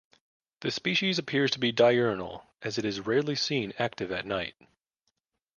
The 0.61 0.71
species 0.71 1.19
appears 1.19 1.51
to 1.51 1.59
be 1.59 1.71
diurnal, 1.71 2.43
as 2.63 2.79
it 2.79 2.85
is 2.85 3.01
rarely 3.01 3.35
seen 3.35 3.71
active 3.77 4.11
at 4.11 4.25
night. 4.25 4.55